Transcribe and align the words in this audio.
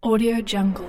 Audio 0.00 0.40
Jungle. 0.40 0.86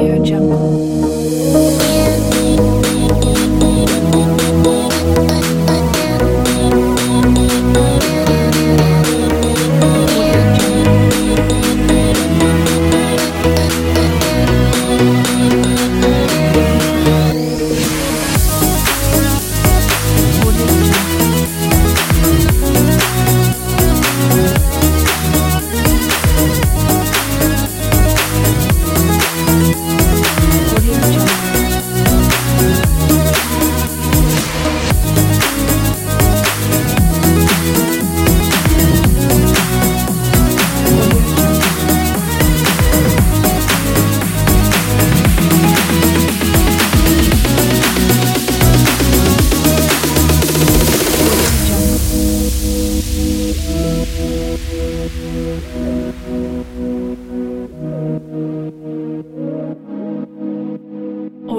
Audio 0.00 0.24
Jungle. 0.24 0.79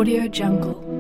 Audio 0.02 0.28
Jungle. 0.28 0.91